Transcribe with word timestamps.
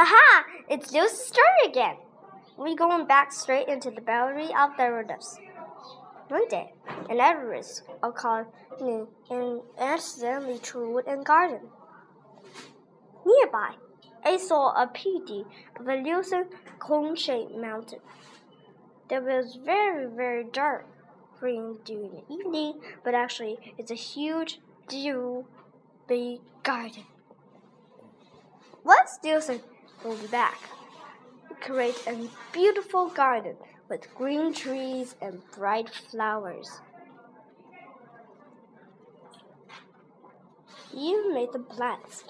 Aha! 0.00 0.44
It's 0.70 0.92
Lucy's 0.92 1.26
story 1.26 1.64
again. 1.66 1.96
We're 2.56 2.76
going 2.76 3.08
back 3.08 3.32
straight 3.32 3.66
into 3.66 3.90
the 3.90 4.00
belly 4.00 4.44
of 4.56 4.76
the 4.76 4.84
Rhodos. 4.84 5.40
One 6.28 6.46
day, 6.46 6.72
an 7.10 7.18
Everest 7.18 7.82
called 8.14 8.46
New 8.80 9.08
and 9.28 9.60
accidentally 9.76 10.60
true 10.60 11.00
in 11.00 11.24
garden. 11.24 11.62
Nearby, 13.26 13.72
I 14.24 14.36
saw 14.36 14.70
a 14.80 14.86
PD 14.86 15.44
of 15.80 15.88
a 15.88 15.96
lucid 15.96 16.46
cone-shaped 16.78 17.56
mountain. 17.56 17.98
It 19.10 19.24
was 19.24 19.58
very, 19.64 20.06
very 20.06 20.44
dark 20.44 20.86
green 21.40 21.78
during 21.84 22.12
the 22.12 22.32
evening, 22.32 22.80
but 23.02 23.16
actually 23.16 23.74
it's 23.76 23.90
a 23.90 23.96
huge, 23.96 24.60
dew, 24.86 25.44
big 26.06 26.38
garden. 26.62 27.02
Once 28.84 29.18
Nielsen 29.24 29.60
be 30.04 30.26
back, 30.28 30.58
create 31.60 32.02
a 32.06 32.28
beautiful 32.52 33.08
garden 33.08 33.56
with 33.88 34.12
green 34.14 34.52
trees 34.52 35.14
and 35.20 35.40
bright 35.52 35.90
flowers. 35.90 36.80
You 40.94 41.34
made 41.34 41.52
the 41.52 41.58
plants. 41.58 42.24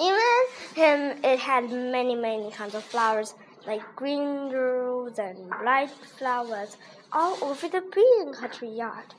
Even 0.00 0.44
him, 0.74 1.24
it 1.24 1.38
had 1.38 1.70
many, 1.70 2.14
many 2.14 2.50
kinds 2.50 2.74
of 2.74 2.82
flowers, 2.82 3.34
like 3.66 3.82
green 3.94 4.50
rose 4.50 5.18
and 5.18 5.48
bright 5.48 5.90
flowers, 6.18 6.76
all 7.12 7.36
over 7.42 7.68
the 7.68 7.82
green 7.90 8.32
country 8.34 8.68
yard. 8.68 9.14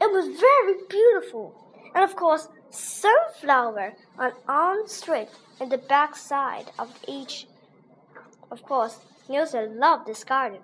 It 0.00 0.10
was 0.10 0.40
very 0.40 0.74
beautiful, 0.88 1.54
and 1.94 2.04
of 2.04 2.16
course, 2.16 2.48
sunflower 2.74 3.94
on 4.18 4.32
on 4.48 4.88
straight 4.88 5.28
in 5.60 5.68
the 5.68 5.78
back 5.78 6.16
side 6.16 6.72
of 6.78 6.98
each. 7.08 7.46
Of 8.50 8.62
course, 8.62 8.98
Nielsen 9.28 9.78
loved 9.78 10.06
this 10.06 10.24
garden, 10.24 10.60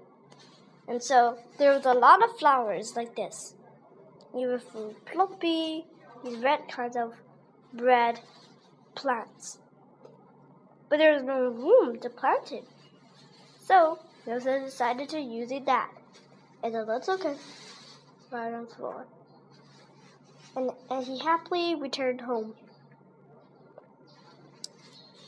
and 0.86 1.02
so 1.02 1.39
there 1.58 1.72
was 1.72 1.86
a 1.86 1.94
lot 1.94 2.22
of 2.22 2.39
flowers 2.39 2.97
like 2.97 3.17
this. 3.17 3.55
Beautiful 4.33 4.94
plumpy, 5.06 5.86
these 6.25 6.39
red 6.39 6.69
kinds 6.69 6.97
of 6.97 7.14
red 7.72 8.20
plants. 8.95 9.58
But 10.89 10.98
there 10.98 11.14
was 11.14 11.22
no 11.22 11.48
room 11.48 11.98
to 12.00 12.11
plant 12.11 12.52
it. 12.52 12.64
So 13.64 13.98
Nielsen 14.27 14.64
decided 14.64 15.08
to 15.11 15.20
use 15.20 15.50
it 15.50 15.67
that. 15.67 15.91
Okay. 16.62 17.36
Right 18.30 18.52
on 18.52 18.67
the 18.67 18.74
floor. 18.74 19.06
And, 20.56 20.70
and 20.90 21.06
he 21.06 21.18
happily 21.18 21.74
returned 21.74 22.22
home. 22.22 22.54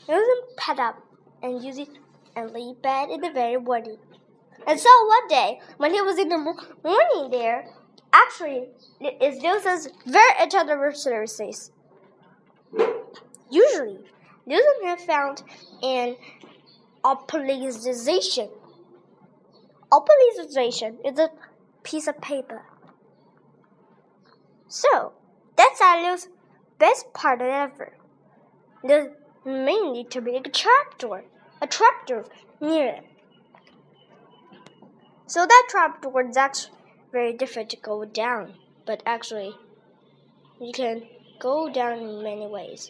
Nielsen 0.07 0.41
pet 0.57 0.79
up 0.79 1.01
and 1.41 1.63
used 1.63 1.89
and 2.35 2.51
lay 2.51 2.73
bed 2.81 3.09
in 3.09 3.21
the 3.21 3.31
very 3.31 3.57
morning. 3.57 3.97
And 4.67 4.79
so 4.79 4.89
one 5.07 5.27
day, 5.27 5.59
when 5.77 5.93
he 5.93 6.01
was 6.01 6.17
in 6.17 6.29
the 6.29 6.37
morning 6.37 7.31
there, 7.31 7.67
actually, 8.11 8.67
it's 8.99 9.41
Nielsen's 9.41 9.89
very 10.05 10.33
anniversary. 10.39 11.27
Says. 11.27 11.71
Usually, 13.49 13.99
Nielsen 14.45 14.85
had 14.85 15.01
found 15.01 15.43
an 15.81 16.15
opalization. 17.03 18.49
Opalization 19.91 20.97
is 21.05 21.19
a 21.19 21.29
piece 21.83 22.07
of 22.07 22.19
paper. 22.19 22.63
So, 24.75 25.11
that's 25.55 25.79
Alice's 25.79 26.29
best 26.79 27.13
part 27.13 27.43
ever. 27.43 27.93
There's 28.83 29.09
mainly 29.45 30.03
to 30.05 30.19
make 30.19 30.47
a 30.47 30.49
trapdoor, 30.49 31.25
a 31.61 31.67
trapdoor 31.67 32.25
near 32.59 32.87
it. 32.87 33.03
So 35.27 35.45
that 35.45 35.67
trapdoor 35.69 36.27
is 36.27 36.37
actually 36.37 36.73
very 37.11 37.33
different 37.33 37.69
to 37.69 37.77
go 37.77 38.03
down, 38.03 38.55
but 38.83 39.03
actually, 39.05 39.55
you 40.59 40.71
can 40.73 41.03
go 41.37 41.71
down 41.71 41.99
in 41.99 42.23
many 42.23 42.47
ways, 42.47 42.89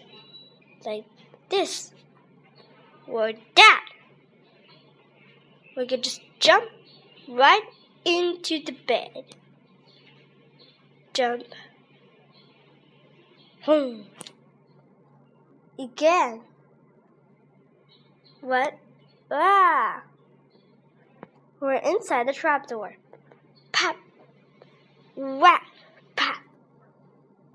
like 0.86 1.04
this 1.50 1.92
or 3.08 3.34
that. 3.58 3.86
We 5.76 5.86
can 5.86 6.02
just 6.02 6.22
jump 6.40 6.64
right 7.28 7.66
into 8.06 8.64
the 8.64 8.72
bed. 8.72 9.26
Jump. 11.14 11.44
Home. 13.64 14.06
Again. 15.80 16.42
What? 18.42 18.78
Ah! 19.32 20.04
We're 21.62 21.76
inside 21.76 22.28
the 22.28 22.34
trapdoor. 22.34 22.98
Pop! 23.72 23.96
Whap! 25.16 25.62
Pop! 26.18 26.42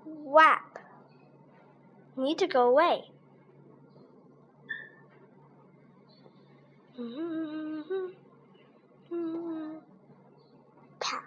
Whap! 0.06 0.78
Need 2.16 2.38
to 2.38 2.46
go 2.46 2.70
away. 2.70 3.02
Pop! 11.00 11.22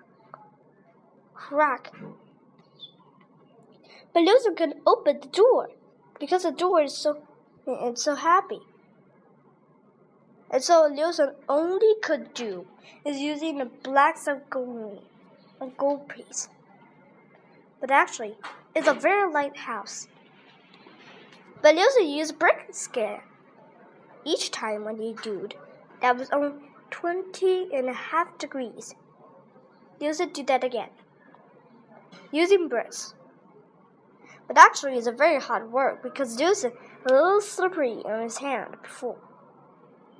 Crack! 1.35 1.93
But 4.13 4.23
Luther 4.23 4.51
can 4.51 4.81
open 4.85 5.19
the 5.21 5.27
door 5.27 5.69
because 6.19 6.43
the 6.43 6.51
door 6.51 6.83
is 6.83 6.95
so 6.95 7.23
it's 7.65 8.03
so 8.03 8.15
happy. 8.15 8.61
And 10.49 10.61
so 10.61 10.87
Nielsen 10.87 11.35
only 11.47 11.95
could 12.03 12.33
do 12.33 12.67
is 13.05 13.19
using 13.19 13.61
a 13.61 13.65
black 13.65 14.17
gold, 14.49 15.03
a 15.61 15.67
gold 15.67 16.09
piece. 16.09 16.49
But 17.79 17.89
actually, 17.89 18.35
it's 18.75 18.87
a 18.87 18.93
very 18.93 19.31
light 19.31 19.55
house. 19.55 20.07
But 21.61 21.75
Nielsen 21.75 22.09
used 22.09 22.37
brick 22.37 22.67
scare. 22.71 23.23
Each 24.25 24.51
time 24.51 24.83
when 24.83 24.97
he 24.97 25.15
did, 25.23 25.55
that 26.01 26.17
was 26.17 26.29
only 26.31 26.53
twenty 26.89 27.69
and 27.73 27.87
a 27.87 27.93
half 27.93 28.37
degrees. 28.37 28.93
Nielsen 29.99 30.33
did 30.33 30.47
that 30.47 30.63
again, 30.63 30.89
using 32.31 32.67
bricks. 32.67 33.13
But 34.51 34.57
actually, 34.57 34.97
it's 34.97 35.07
a 35.07 35.13
very 35.13 35.39
hard 35.39 35.71
work 35.71 36.03
because 36.03 36.37
Nielsen 36.37 36.73
was 37.03 37.11
a 37.11 37.15
little 37.15 37.41
slippery 37.41 38.01
on 38.03 38.21
his 38.21 38.39
hand 38.39 38.75
before 38.81 39.17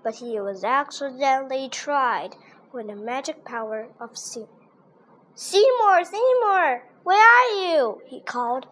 but 0.04 0.16
he 0.16 0.40
was 0.40 0.64
accidentally 0.64 1.70
tried 1.70 2.36
with 2.72 2.88
the 2.88 2.96
magic 2.96 3.46
power 3.46 3.90
of 4.00 4.18
Seymour. 4.18 4.50
Seymour, 5.36 6.04
Seymour, 6.06 6.84
where 7.04 7.20
are 7.20 7.50
you? 7.56 8.02
he 8.08 8.20
called. 8.22 8.66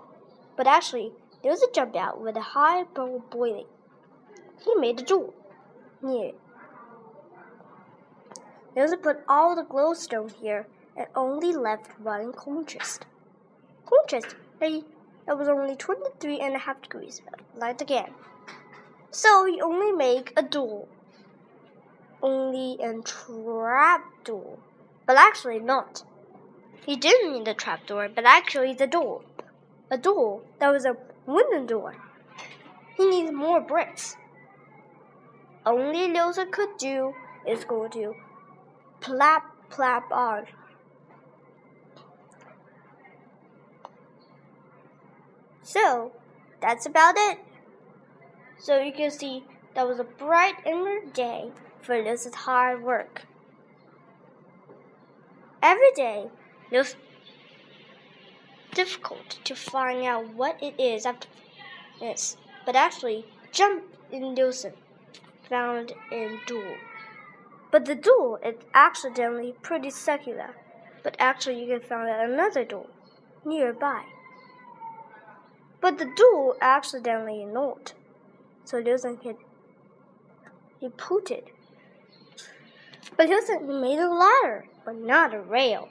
But 0.57 0.67
actually, 0.67 1.11
there 1.41 1.51
was 1.51 1.63
a 1.63 1.71
jump 1.71 1.95
out 1.95 2.21
with 2.21 2.35
a 2.35 2.41
high 2.41 2.83
bowl 2.83 3.23
boiling. 3.29 3.67
He 4.63 4.75
made 4.75 4.99
a 4.99 5.03
near 6.01 6.29
it. 6.29 6.39
There 8.75 8.97
put 8.97 9.23
all 9.27 9.55
the 9.55 9.63
glowstone 9.63 10.31
here 10.31 10.67
and 10.97 11.07
only 11.15 11.53
left 11.53 11.99
one 11.99 12.33
contrast. 12.33 13.05
Contrast, 13.85 14.35
hey, 14.59 14.83
it 15.29 15.37
was 15.37 15.47
only 15.47 15.75
twenty-three 15.75 16.39
and 16.39 16.55
a 16.55 16.59
half 16.59 16.81
degrees, 16.81 17.21
light 17.55 17.81
again. 17.81 18.11
So 19.11 19.45
he 19.45 19.61
only 19.61 19.91
made 19.91 20.31
a 20.35 20.43
door 20.43 20.87
only 22.21 22.77
a 22.83 23.01
trap 23.01 24.03
door. 24.23 24.57
but 25.05 25.17
actually 25.17 25.59
not. 25.59 26.03
He 26.85 26.95
didn't 26.95 27.33
need 27.33 27.47
a 27.47 27.53
trapdoor, 27.55 28.09
but 28.09 28.25
actually 28.25 28.73
the 28.75 28.85
door. 28.85 29.21
A 29.89 29.97
door 29.97 30.41
that 30.59 30.69
was 30.69 30.85
a 30.85 30.97
wooden 31.25 31.65
door. 31.65 31.95
He 32.95 33.09
needs 33.09 33.31
more 33.31 33.59
bricks. 33.59 34.17
Only 35.65 36.07
Lilsa 36.07 36.45
could 36.45 36.77
do 36.77 37.15
is 37.47 37.63
go 37.63 37.87
to 37.87 38.13
plap 39.01 39.43
plap 39.71 40.11
on. 40.11 40.45
So 45.69 46.13
that's 46.61 46.87
about 46.87 47.13
it. 47.15 47.37
So 48.57 48.79
you 48.79 48.91
can 48.91 49.11
see 49.11 49.43
that 49.75 49.87
was 49.87 49.99
a 49.99 50.03
bright 50.03 50.55
inner 50.65 51.01
day 51.13 51.51
for 51.83 51.93
is 51.93 52.25
hard 52.33 52.81
work. 52.81 53.21
Every 55.61 55.91
day, 55.95 56.31
it 56.71 56.77
was 56.79 56.95
difficult 58.73 59.37
to 59.43 59.55
find 59.55 60.03
out 60.05 60.33
what 60.33 60.57
it 60.59 60.73
is 60.79 61.05
after 61.05 61.27
this, 61.99 62.35
but 62.65 62.75
actually, 62.75 63.27
jump 63.51 63.83
in 64.11 64.33
Nielsen 64.33 64.73
found 65.47 65.93
in 66.11 66.39
duel. 66.47 66.77
But 67.69 67.85
the 67.85 67.93
duel 67.93 68.39
is 68.43 68.55
accidentally 68.73 69.53
pretty 69.61 69.91
secular, 69.91 70.55
but 71.03 71.15
actually 71.19 71.63
you 71.63 71.67
can 71.67 71.87
find 71.87 72.09
another 72.09 72.65
duel 72.65 72.89
nearby. 73.45 74.05
But 75.81 75.97
the 75.97 76.11
duel 76.15 76.55
accidentally 76.61 77.45
not, 77.45 77.93
so 78.65 78.79
Nielsen 78.79 79.17
can 79.17 79.37
he 80.79 80.89
put 80.89 81.31
it. 81.31 81.49
But 83.17 83.27
Liusen 83.27 83.81
made 83.81 83.99
a 83.99 84.07
ladder, 84.07 84.65
but 84.85 84.95
not 84.95 85.33
a 85.33 85.41
rail. 85.41 85.89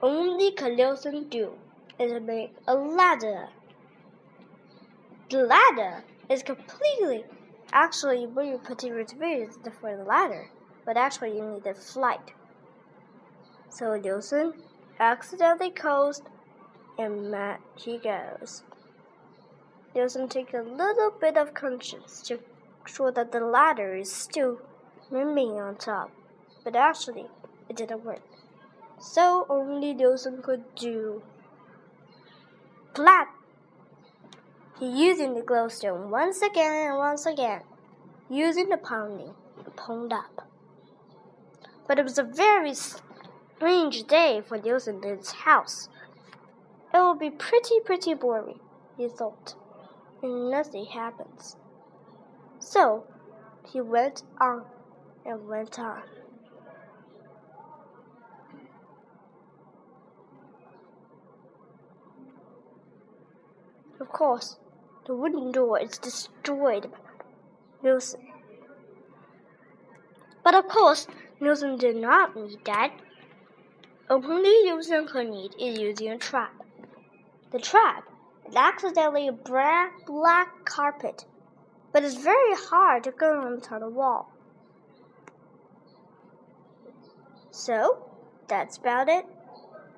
Only 0.00 0.52
Liusen 0.52 1.28
do 1.28 1.52
is 1.98 2.20
make 2.22 2.54
a 2.68 2.74
ladder. 2.74 3.48
The 5.30 5.38
ladder 5.42 6.04
is 6.28 6.42
completely 6.42 7.24
actually 7.72 8.26
when 8.26 8.46
you 8.48 8.58
put 8.58 8.84
it 8.84 9.14
for 9.80 9.96
the 9.96 10.04
ladder, 10.04 10.48
but 10.84 10.96
actually 10.96 11.36
you 11.36 11.44
need 11.44 11.66
a 11.66 11.74
flight. 11.74 12.32
So 13.68 13.86
Liusen 13.98 14.52
accidentally 15.00 15.70
coast 15.70 16.22
and 16.98 17.34
he 17.76 17.98
goes. 17.98 18.62
Liusen 19.94 20.28
takes 20.28 20.54
a 20.54 20.62
little 20.62 21.10
bit 21.20 21.36
of 21.36 21.54
conscience 21.54 22.20
to 22.22 22.40
show 22.86 23.10
that 23.10 23.32
the 23.32 23.40
ladder 23.40 23.94
is 23.94 24.12
still 24.12 24.60
remaining 25.10 25.60
on 25.60 25.76
top, 25.76 26.10
but 26.64 26.74
actually 26.74 27.26
it 27.68 27.76
didn't 27.76 28.04
work. 28.04 28.22
So 28.98 29.46
only 29.48 29.94
Liusen 29.94 30.42
could 30.42 30.74
do 30.74 31.22
Clap! 32.92 33.28
He 34.78 34.86
using 34.86 35.34
the 35.34 35.42
glowstone 35.42 36.08
once 36.08 36.42
again 36.42 36.88
and 36.88 36.98
once 36.98 37.26
again, 37.26 37.62
using 38.28 38.68
the 38.68 38.76
pounding, 38.76 39.34
pound 39.76 40.12
up. 40.12 40.48
But 41.86 41.98
it 41.98 42.04
was 42.04 42.18
a 42.18 42.22
very 42.22 42.74
strange 42.74 44.04
day 44.04 44.42
for 44.46 44.58
Liusen 44.58 45.04
in 45.04 45.18
his 45.18 45.32
house. 45.32 45.88
It 46.94 46.98
will 46.98 47.16
be 47.16 47.30
pretty, 47.30 47.80
pretty 47.80 48.14
boring, 48.14 48.60
he 48.96 49.08
thought, 49.08 49.56
and 50.22 50.48
nothing 50.48 50.84
happens. 50.84 51.56
So 52.60 53.04
he 53.66 53.80
went 53.80 54.22
on 54.40 54.64
and 55.26 55.48
went 55.48 55.76
on. 55.76 56.02
Of 63.98 64.08
course, 64.10 64.60
the 65.06 65.16
wooden 65.16 65.50
door 65.50 65.80
is 65.80 65.98
destroyed 65.98 66.92
by 66.92 66.98
Liusen. 67.82 68.20
But 70.44 70.54
of 70.54 70.68
course, 70.68 71.08
Liusen 71.40 71.76
did 71.76 71.96
not 71.96 72.36
need 72.36 72.64
that. 72.66 72.92
Only 74.08 74.70
Liusen 74.70 75.08
could 75.08 75.28
need 75.28 75.54
is 75.58 75.80
using 75.80 76.10
a 76.10 76.18
trap. 76.18 76.63
The 77.54 77.60
trap 77.60 78.08
is 78.48 78.56
accidentally 78.56 79.28
a 79.28 79.32
black, 79.32 79.92
carpet, 80.64 81.24
but 81.92 82.02
it's 82.02 82.16
very 82.16 82.52
hard 82.52 83.04
to 83.04 83.12
go 83.12 83.42
onto 83.42 83.78
the 83.78 83.88
wall. 83.88 84.32
So, 87.52 88.10
that's 88.48 88.76
about 88.76 89.08
it. 89.08 89.24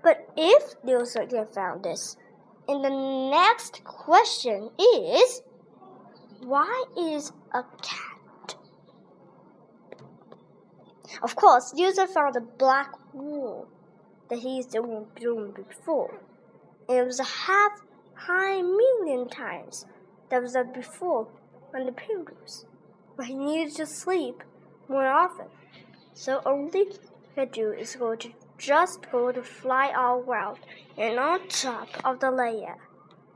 But 0.02 0.28
if 0.36 0.74
Liu 0.84 0.98
Liusen 0.98 1.54
found 1.54 1.82
this, 1.82 2.18
and 2.68 2.84
the 2.84 2.90
next 3.30 3.82
question 3.84 4.68
is 4.78 5.40
why 6.40 6.84
is 6.94 7.32
a 7.54 7.64
cat? 7.80 8.56
Of 11.22 11.34
course, 11.36 11.72
Liusen 11.72 12.08
found 12.08 12.36
a 12.36 12.42
black 12.42 12.92
wool 13.14 13.66
that 14.28 14.40
he's 14.40 14.66
doing 14.66 15.06
before. 15.52 16.20
It 16.88 17.04
was 17.04 17.18
half 17.18 17.82
high 18.14 18.62
million 18.62 19.28
times 19.28 19.86
that 20.30 20.42
was 20.42 20.56
before 20.72 21.28
on 21.74 21.86
the 21.86 21.92
pilgrims. 21.92 22.64
But 23.16 23.26
he 23.26 23.34
needed 23.34 23.74
to 23.76 23.86
sleep 23.86 24.42
more 24.88 25.06
often. 25.06 25.46
So 26.14 26.42
only 26.46 26.86
do 27.52 27.72
is 27.72 27.96
going 27.96 28.18
to 28.18 28.32
just 28.56 29.10
go 29.10 29.30
to 29.32 29.42
fly 29.42 29.92
all 29.92 30.20
around 30.20 30.58
and 30.96 31.18
on 31.18 31.48
top 31.48 31.88
of 32.04 32.20
the 32.20 32.30
layer. 32.30 32.76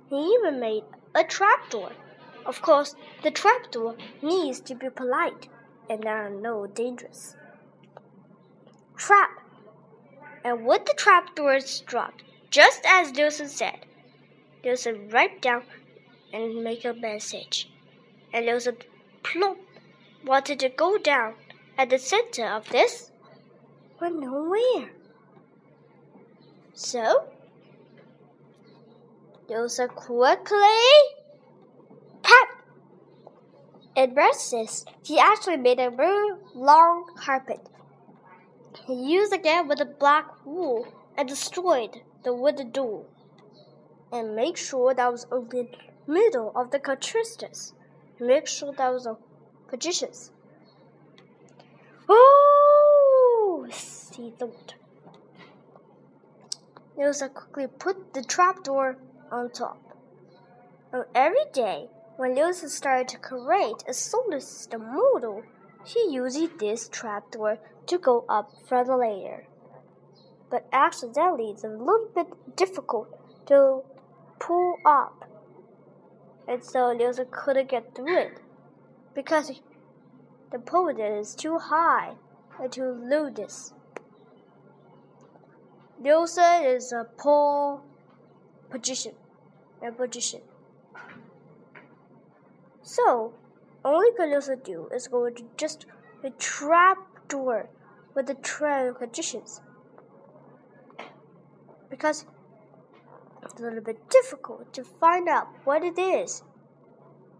He 0.09 0.17
even 0.17 0.61
made 0.61 0.85
a 1.15 1.25
trapdoor. 1.25 1.93
Of 2.47 2.63
course, 2.63 2.95
the 3.23 3.31
trapdoor 3.31 3.97
needs 4.23 4.61
to 4.61 4.75
be 4.75 4.89
polite 4.89 5.49
and 5.91 6.03
there 6.03 6.27
are 6.27 6.31
no 6.31 6.67
dangerous. 6.67 7.37
Trap. 8.97 9.31
And 10.45 10.65
with 10.65 10.87
the 10.87 10.95
trapdoors 10.97 11.81
dropped, 11.81 12.23
just 12.51 12.83
as 12.85 13.13
Liusen 13.13 13.49
said, 13.49 13.87
Liusen 14.65 15.13
write 15.13 15.41
down 15.41 15.63
and 16.33 16.63
make 16.63 16.85
a 16.85 16.93
message. 16.93 17.71
And 18.33 18.47
Liusen 18.47 18.83
plump 19.23 19.59
wanted 20.25 20.61
to 20.61 20.69
go 20.69 20.99
down 20.99 21.35
at 21.79 21.91
the 21.91 21.99
center 21.99 22.47
of 22.47 22.69
this 22.69 23.11
but 24.01 24.15
nowhere. 24.15 24.91
So, 26.73 27.29
Dosa 29.49 29.89
quickly 29.89 30.59
pat 32.23 32.49
and 33.95 34.17
restless. 34.17 34.87
He 35.03 35.19
actually 35.19 35.59
made 35.59 35.79
a 35.79 35.91
very 35.91 36.31
long 36.55 37.13
carpet. 37.17 37.69
He 38.87 38.95
used 38.95 39.35
again 39.35 39.69
with 39.69 39.79
the 39.79 39.85
black 39.85 40.27
wool 40.47 40.87
and 41.19 41.29
destroyed 41.29 42.01
the 42.23 42.35
wooden 42.35 42.71
door. 42.71 43.05
And 44.13 44.35
make 44.35 44.57
sure 44.57 44.95
that 44.95 45.13
was 45.13 45.27
in 45.31 45.49
the 45.49 45.69
middle 46.07 46.53
of 46.55 46.71
the 46.71 46.79
Catristus. 46.79 47.73
Make 48.19 48.47
sure 48.47 48.73
that 48.73 48.93
was 48.93 49.07
a 49.07 49.17
positions. 49.69 50.33
Oh! 52.09 53.67
he 54.17 54.31
thought. 54.31 54.75
Liusen 56.97 57.33
quickly 57.33 57.67
put 57.67 58.13
the 58.13 58.23
trapdoor 58.23 58.99
on 59.31 59.51
top. 59.51 59.79
And 60.93 61.05
every 61.15 61.47
day, 61.53 61.89
when 62.17 62.35
Liusen 62.35 62.69
started 62.69 63.09
to 63.09 63.19
create 63.19 63.85
a 63.89 63.95
solar 63.95 64.41
system 64.41 64.93
model, 64.93 65.43
she 65.85 66.11
used 66.11 66.59
this 66.59 66.89
trapdoor 66.89 67.59
to 67.87 67.99
go 67.99 68.25
up 68.29 68.51
further 68.67 68.97
later. 68.97 69.47
But 70.51 70.67
accidentally, 70.73 71.51
it's 71.51 71.65
a 71.65 71.69
little 71.69 72.09
bit 72.15 72.57
difficult 72.57 73.09
to 73.47 73.83
pull 74.41 74.77
up. 74.85 75.25
And 76.49 76.65
so 76.65 76.93
Liusen 76.93 77.31
couldn't 77.31 77.69
get 77.69 77.95
through 77.95 78.19
it 78.19 78.41
because 79.15 79.61
the 80.51 80.59
pole 80.59 80.89
is 80.89 81.37
too 81.37 81.59
high 81.59 82.15
and 82.61 82.73
too 82.73 82.99
low. 83.01 83.31
This. 83.31 83.73
Liusen 86.03 86.75
is 86.75 86.93
a 86.93 87.07
poor 87.17 87.83
position, 88.71 89.13
a 89.87 89.93
position. 89.93 90.41
So, 92.83 93.35
only 93.85 94.11
Liusen 94.19 94.65
do 94.65 94.89
is 94.93 95.07
go 95.07 95.31
to 95.31 95.45
just 95.57 95.87
a 96.25 96.31
trap 96.31 96.99
door 97.29 97.69
with 98.15 98.27
the 98.27 98.35
trail 98.35 98.93
conditions. 98.93 99.61
Because 101.91 102.25
it's 103.43 103.61
a 103.61 103.63
little 103.63 103.83
bit 103.83 104.09
difficult 104.09 104.73
to 104.73 104.85
find 104.85 105.29
out 105.29 105.49
what 105.65 105.83
it 105.83 105.99
is. 105.99 106.43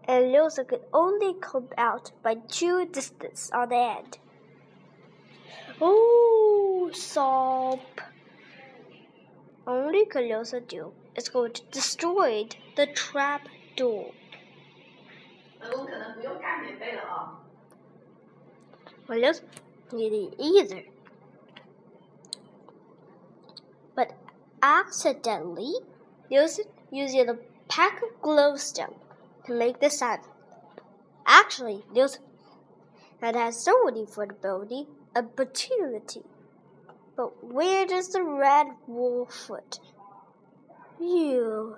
And 0.05 0.25
Liusen 0.25 0.67
could 0.67 0.81
only 0.93 1.33
come 1.39 1.69
out 1.77 2.11
by 2.21 2.35
two 2.35 2.85
distance 2.85 3.49
on 3.53 3.69
the 3.69 3.75
end. 3.75 4.17
Oh, 5.79 6.91
sob 6.93 7.79
only 9.67 10.05
Liusen 10.05 10.67
do 10.67 10.91
is 11.15 11.29
going 11.29 11.53
to 11.53 11.63
destroy 11.71 12.47
the 12.75 12.87
trap 12.87 13.47
door. 13.75 14.11
Well, 19.07 19.19
need 19.93 20.13
either. 20.39 20.83
But 23.95 24.13
accidentally, 24.61 25.73
Liusen 26.31 26.67
using 26.91 27.29
a 27.29 27.37
pack 27.67 28.01
of 28.01 28.21
glowstone 28.21 28.95
to 29.45 29.53
make 29.53 29.79
the 29.79 29.89
sun. 29.89 30.19
Actually, 31.25 31.83
Liusen 31.93 32.19
had 33.21 33.35
had 33.35 33.53
somebody 33.53 34.05
for 34.05 34.25
the 34.25 34.33
building 34.33 34.87
opportunity. 35.15 36.23
But 37.15 37.43
where 37.43 37.85
does 37.85 38.09
the 38.09 38.23
red 38.23 38.67
wolf 38.87 39.33
foot? 39.33 39.79
Phew. 40.97 41.75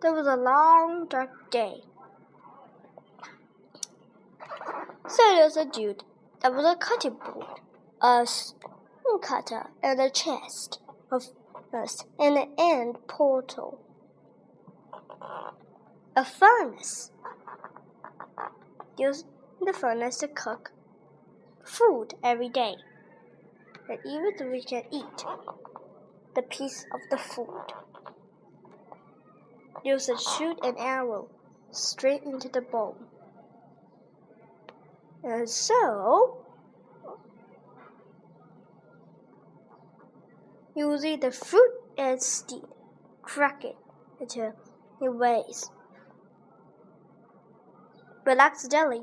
There 0.00 0.12
was 0.12 0.26
a 0.26 0.36
long, 0.36 1.06
dark 1.08 1.50
day. 1.50 1.82
So 5.08 5.22
there 5.22 5.44
was 5.44 5.56
a 5.56 5.64
dude 5.64 6.04
that 6.40 6.54
was 6.54 6.64
a 6.64 6.76
cutting 6.76 7.14
board, 7.14 7.60
a 8.00 8.26
stone 8.26 9.20
cutter, 9.20 9.70
and 9.82 10.00
a 10.00 10.10
chest 10.10 10.80
of 11.10 11.24
us, 11.74 12.04
and 12.18 12.36
an 12.36 12.50
end 12.58 12.96
portal, 13.06 13.80
a 16.16 16.24
furnace. 16.24 17.10
Use 18.98 19.24
the 19.64 19.72
furnace 19.72 20.18
to 20.18 20.28
cook 20.28 20.72
food 21.64 22.14
every 22.24 22.48
day. 22.48 22.74
And 23.88 23.98
even 24.04 24.50
we 24.50 24.62
can 24.62 24.82
eat 24.92 25.24
the 26.34 26.42
piece 26.42 26.84
of 26.92 27.00
the 27.10 27.16
food. 27.16 27.72
Use 29.84 30.06
should 30.06 30.20
shoot 30.20 30.58
an 30.62 30.74
arrow 30.78 31.28
straight 31.70 32.22
into 32.24 32.48
the 32.48 32.60
bowl. 32.60 32.96
And 35.22 35.48
so, 35.48 36.44
using 40.78 41.18
the 41.18 41.32
fruit 41.32 41.72
as 41.98 42.24
steam, 42.24 42.66
crack 43.22 43.64
it 43.64 43.76
until 44.20 44.52
it 45.02 45.08
weighs. 45.08 45.70
But 48.24 48.38
accidentally, 48.38 49.02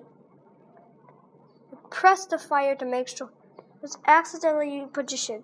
press 1.89 2.25
the 2.25 2.37
fire 2.37 2.75
to 2.75 2.85
make 2.85 3.09
sure 3.09 3.29
it's 3.83 3.97
accidentally 4.05 4.85
positioned 4.91 5.43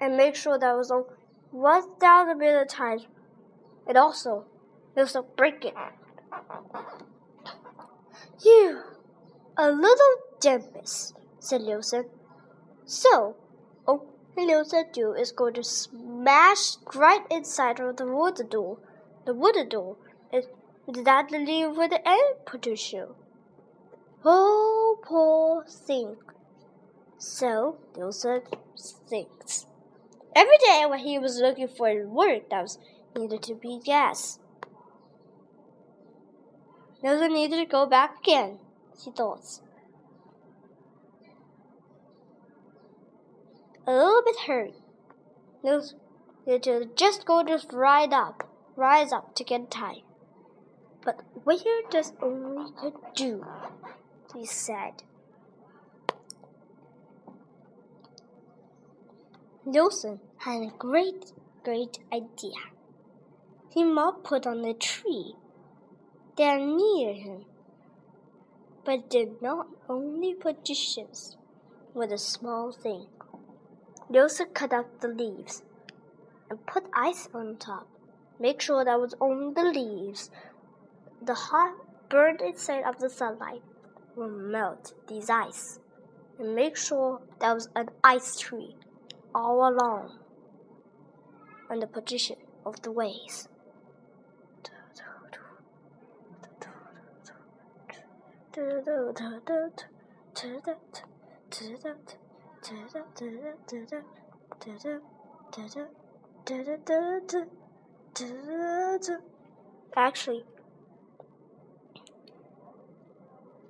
and 0.00 0.16
make 0.16 0.36
sure 0.36 0.58
that 0.58 0.72
it 0.72 0.76
was 0.76 0.90
on 0.90 1.04
1,000 1.50 2.38
million 2.38 2.68
times. 2.68 3.06
And 3.86 3.98
also, 3.98 4.44
you 4.94 5.02
also 5.02 5.22
break 5.36 5.64
it. 5.64 5.74
You, 8.44 8.82
a 9.56 9.70
little 9.70 10.14
tempest, 10.40 11.14
said 11.40 11.62
Liu 11.62 11.80
So, 12.84 13.36
all 13.86 14.17
Liu 14.46 14.64
do 14.92 15.12
is 15.12 15.32
going 15.32 15.54
to 15.54 15.64
smash 15.64 16.76
right 16.94 17.26
inside 17.30 17.80
of 17.80 17.96
the 17.96 18.06
water 18.06 18.44
door. 18.44 18.78
The 19.26 19.34
water 19.34 19.64
door 19.64 19.96
is 20.32 20.46
that 20.86 21.28
the 21.28 21.38
leave 21.38 21.76
with 21.76 21.90
the 21.90 22.08
air 22.08 22.34
pollution. 22.46 23.08
Oh, 24.24 24.98
poor 25.02 25.64
thing. 25.64 26.16
So, 27.18 27.78
Liu 27.96 28.12
thinks. 29.08 29.66
Every 30.34 30.58
day 30.58 30.84
when 30.88 31.00
he 31.00 31.18
was 31.18 31.40
looking 31.40 31.68
for 31.68 32.06
work 32.06 32.50
that 32.50 32.62
was 32.62 32.78
needed 33.16 33.42
to 33.42 33.54
be 33.54 33.80
gas. 33.84 34.38
Nilsson 37.02 37.32
needed 37.32 37.56
to 37.56 37.66
go 37.66 37.86
back 37.86 38.18
again, 38.20 38.58
he 39.02 39.10
thought. 39.10 39.60
A 43.88 43.90
little 43.90 44.20
bit 44.22 44.36
needed 46.46 46.62
to 46.64 46.90
just 46.94 47.24
go 47.24 47.42
to 47.42 47.58
ride 47.74 48.12
up, 48.12 48.46
rise 48.76 49.12
up 49.12 49.34
to 49.36 49.44
get 49.44 49.70
time. 49.70 50.02
But 51.02 51.22
where 51.44 51.56
does 51.88 52.12
only 52.20 52.70
could 52.72 52.92
do, 53.14 53.46
he 54.34 54.44
said. 54.44 55.04
Nilsson 59.64 60.20
had 60.36 60.64
a 60.64 60.74
great, 60.76 61.32
great 61.64 61.98
idea. 62.12 62.60
He 63.70 63.84
might 63.84 64.22
put 64.22 64.46
on 64.46 64.60
the 64.60 64.74
tree 64.74 65.32
there 66.36 66.58
near 66.58 67.14
him, 67.14 67.46
but 68.84 69.08
did 69.08 69.40
not 69.40 69.68
only 69.88 70.34
put 70.34 70.62
dishes 70.62 71.38
with 71.94 72.12
a 72.12 72.18
small 72.18 72.70
thing. 72.70 73.06
Nilsson 74.10 74.48
cut 74.54 74.72
out 74.72 75.00
the 75.00 75.08
leaves 75.08 75.62
and 76.48 76.64
put 76.66 76.84
ice 76.94 77.28
on 77.34 77.56
top. 77.56 77.86
Make 78.40 78.60
sure 78.60 78.84
that 78.84 78.98
was 78.98 79.14
on 79.20 79.52
the 79.52 79.64
leaves. 79.64 80.30
The 81.20 81.34
hot, 81.34 81.74
burned 82.08 82.40
inside 82.40 82.84
of 82.84 82.98
the 82.98 83.10
sunlight 83.10 83.62
will 84.16 84.30
melt 84.30 84.94
these 85.08 85.28
ice. 85.28 85.80
And 86.38 86.54
make 86.54 86.76
sure 86.76 87.20
that 87.40 87.52
was 87.52 87.68
an 87.76 87.90
ice 88.02 88.38
tree 88.38 88.76
all 89.34 89.68
along 89.68 90.18
and 91.68 91.82
the 91.82 91.86
position 91.86 92.36
of 92.64 92.80
the 92.80 92.92
ways. 92.92 93.48
Actually, 109.96 110.44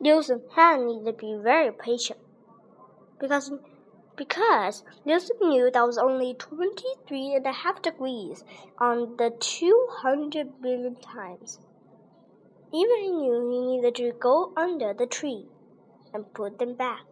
Nilsson 0.00 0.42
had 0.56 0.80
need 0.80 1.04
to 1.04 1.12
be 1.12 1.38
very 1.40 1.70
patient 1.70 2.18
because 3.20 3.52
because 4.16 4.82
Nilsson 5.04 5.36
knew 5.42 5.70
that 5.70 5.86
was 5.86 5.96
only 5.96 6.34
23 6.34 7.34
and 7.34 7.46
a 7.46 7.52
half 7.52 7.80
degrees 7.80 8.42
on 8.78 9.16
the 9.16 9.30
200 9.38 10.60
billion 10.60 10.96
times. 10.96 11.60
Even 12.74 12.96
he 12.98 13.12
knew 13.12 13.48
he 13.48 13.60
needed 13.60 13.94
to 13.94 14.10
go 14.18 14.52
under 14.56 14.92
the 14.92 15.06
tree 15.06 15.46
and 16.12 16.34
put 16.34 16.58
them 16.58 16.74
back. 16.74 17.07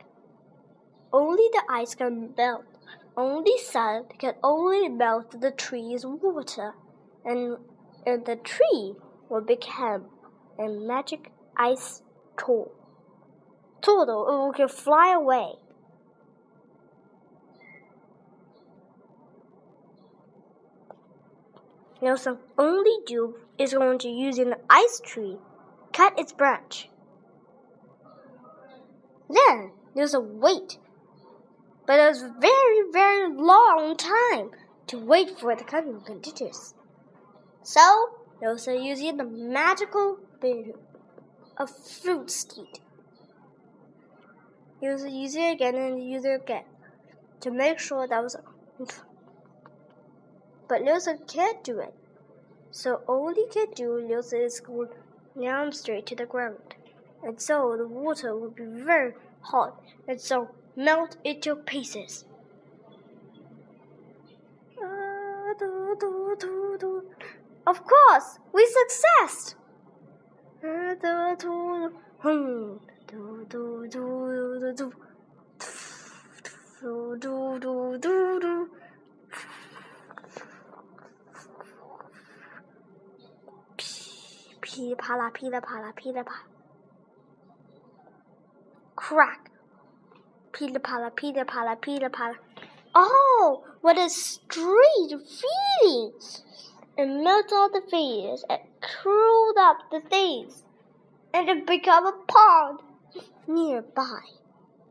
Only 1.12 1.48
the 1.52 1.62
ice 1.68 1.94
can 1.94 2.34
melt. 2.36 2.64
Only 3.16 3.58
sun 3.58 4.04
can 4.18 4.34
only 4.42 4.88
melt 4.88 5.40
the 5.40 5.50
tree's 5.50 6.04
water, 6.04 6.74
and, 7.24 7.56
and 8.06 8.26
the 8.26 8.36
tree 8.36 8.94
will 9.28 9.40
become 9.40 10.06
a 10.58 10.68
magic 10.68 11.32
ice 11.56 12.02
tool. 12.38 12.72
It 13.82 13.88
will 13.88 14.68
fly 14.68 15.12
away. 15.12 15.54
Nilsson 22.02 22.38
only 22.58 22.98
do 23.06 23.36
is 23.58 23.72
going 23.72 23.98
to 24.00 24.08
use 24.08 24.38
an 24.38 24.54
ice 24.68 25.00
tree, 25.02 25.38
cut 25.92 26.18
its 26.18 26.32
branch. 26.32 26.90
Then 29.30 29.72
there's 29.94 30.12
a 30.12 30.20
wait. 30.20 30.78
But 31.86 32.00
it 32.00 32.08
was 32.08 32.22
a 32.22 32.34
very, 32.40 32.90
very 32.92 33.32
long 33.32 33.96
time 33.96 34.50
to 34.88 34.98
wait 34.98 35.38
for 35.38 35.54
the 35.54 35.64
coming 35.64 36.00
conditions. 36.00 36.74
So 37.62 38.10
Nilsson 38.40 38.82
using 38.82 39.16
the 39.16 39.24
magical 39.24 40.18
bit 40.40 40.76
of 41.56 41.70
fruit 41.70 42.30
seed. 42.30 42.80
Use 44.82 45.04
it, 45.04 45.12
use 45.12 45.34
it 45.36 45.52
again 45.52 45.74
and 45.74 46.10
use 46.10 46.24
it 46.24 46.42
again 46.42 46.64
to 47.40 47.50
make 47.50 47.78
sure 47.78 48.06
that 48.06 48.22
was 48.22 48.36
but 50.68 50.82
Nilsson 50.82 51.20
can't 51.28 51.62
do 51.62 51.78
it. 51.78 51.94
So 52.72 53.02
all 53.06 53.32
he 53.32 53.46
can 53.46 53.70
do, 53.74 54.04
Nilsson 54.06 54.40
is 54.40 54.60
going 54.60 54.88
down 55.40 55.72
straight 55.72 56.06
to 56.06 56.16
the 56.16 56.26
ground. 56.26 56.74
And 57.22 57.40
so 57.40 57.76
the 57.78 57.86
water 57.86 58.36
will 58.36 58.50
be 58.50 58.64
very 58.64 59.14
hot 59.40 59.80
and 60.08 60.20
so 60.20 60.50
melt 60.76 61.16
into 61.24 61.56
pieces. 61.56 62.24
Of 67.66 67.82
course, 67.84 68.38
we 68.52 68.66
success! 68.66 69.56
Pila 70.60 71.36
pila 85.32 85.60
pala, 85.60 85.92
pila 85.96 86.24
pala. 86.24 86.44
Crack. 88.94 89.45
Pila 90.56 90.80
pala, 90.80 91.10
pila 91.10 91.44
pala, 91.44 91.76
pila 91.76 92.08
pala. 92.08 92.36
Oh, 92.94 93.62
what 93.82 93.98
a 93.98 94.08
strange 94.08 95.12
feeling! 95.12 96.12
It 96.96 97.06
melted 97.06 97.52
all 97.52 97.68
the 97.70 97.82
fingers 97.90 98.42
and 98.48 98.62
curled 98.80 99.58
up 99.58 99.90
the 99.90 100.00
things, 100.00 100.62
and 101.34 101.50
it 101.50 101.66
became 101.66 102.06
a 102.06 102.14
pond 102.26 102.80
nearby. 103.46 104.20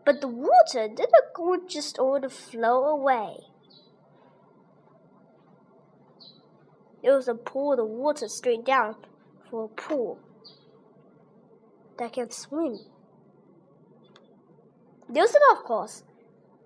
But 0.06 0.22
the 0.22 0.28
water 0.28 0.88
didn't 0.88 1.34
go 1.34 1.58
just 1.68 1.98
all 1.98 2.22
to 2.22 2.30
flow 2.30 2.84
away. 2.84 3.38
It 7.02 7.10
was 7.10 7.28
a 7.28 7.34
pool 7.34 7.80
of 7.80 7.90
water 7.90 8.28
straight 8.28 8.66
down 8.66 8.98
for 9.50 9.66
a 9.66 9.68
pool 9.70 10.20
that 11.98 12.14
can 12.14 12.30
swim. 12.30 12.78
Nilsson, 15.16 15.40
of 15.54 15.64
course, 15.64 16.04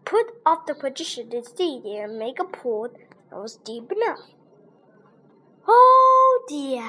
put 0.05 0.25
off 0.43 0.65
the 0.65 0.73
position 0.73 1.29
to 1.29 1.43
see 1.43 1.83
and 1.85 2.17
make 2.17 2.39
a 2.39 2.43
pool 2.43 2.89
that 2.89 3.39
was 3.39 3.57
deep 3.57 3.91
enough. 3.91 4.21
Oh 5.67 6.45
dear! 6.47 6.83